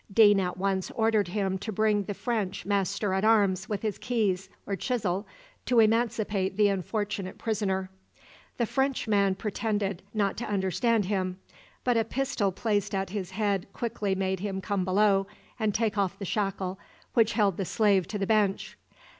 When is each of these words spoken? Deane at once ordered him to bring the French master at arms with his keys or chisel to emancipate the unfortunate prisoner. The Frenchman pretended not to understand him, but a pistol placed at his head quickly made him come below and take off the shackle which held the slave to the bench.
Deane 0.11 0.39
at 0.39 0.57
once 0.57 0.89
ordered 0.95 1.27
him 1.27 1.59
to 1.59 1.71
bring 1.71 2.01
the 2.05 2.15
French 2.15 2.65
master 2.65 3.13
at 3.13 3.23
arms 3.23 3.69
with 3.69 3.83
his 3.83 3.99
keys 3.99 4.49
or 4.65 4.75
chisel 4.75 5.27
to 5.63 5.79
emancipate 5.79 6.57
the 6.57 6.69
unfortunate 6.69 7.37
prisoner. 7.37 7.87
The 8.57 8.65
Frenchman 8.65 9.35
pretended 9.35 10.01
not 10.11 10.37
to 10.37 10.49
understand 10.49 11.05
him, 11.05 11.37
but 11.83 11.97
a 11.97 12.03
pistol 12.03 12.51
placed 12.51 12.95
at 12.95 13.11
his 13.11 13.29
head 13.29 13.67
quickly 13.73 14.15
made 14.15 14.39
him 14.39 14.59
come 14.59 14.83
below 14.83 15.27
and 15.59 15.71
take 15.71 15.99
off 15.99 16.17
the 16.17 16.25
shackle 16.25 16.79
which 17.13 17.33
held 17.33 17.57
the 17.57 17.65
slave 17.65 18.07
to 18.07 18.17
the 18.17 18.25
bench. 18.25 18.79